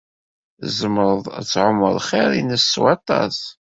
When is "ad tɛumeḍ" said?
1.39-1.95